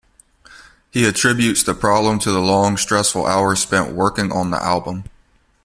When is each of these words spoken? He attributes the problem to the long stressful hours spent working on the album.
He 0.89 1.05
attributes 1.05 1.61
the 1.61 1.75
problem 1.75 2.17
to 2.21 2.31
the 2.31 2.39
long 2.41 2.75
stressful 2.77 3.27
hours 3.27 3.59
spent 3.59 3.93
working 3.93 4.31
on 4.31 4.49
the 4.49 4.57
album. 4.59 5.03